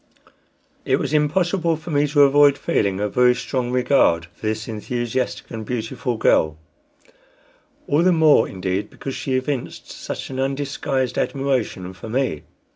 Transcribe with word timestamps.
It 0.83 0.95
was 0.97 1.13
impossible 1.13 1.75
for 1.75 1.91
me 1.91 2.07
to 2.07 2.23
avoid 2.23 2.57
feeling 2.57 2.99
a 2.99 3.07
very 3.07 3.35
strong 3.35 3.69
regard 3.69 4.25
for 4.33 4.47
this 4.47 4.67
enthusiastic 4.67 5.51
and 5.51 5.63
beautiful 5.63 6.17
girl; 6.17 6.57
all 7.85 8.01
the 8.01 8.11
more, 8.11 8.47
indeed, 8.49 8.89
because 8.89 9.13
she 9.13 9.35
evinced 9.35 9.91
such 9.91 10.31
an 10.31 10.39
undisguised 10.39 11.19
admiration 11.19 11.93
for 11.93 12.09
me. 12.09 12.41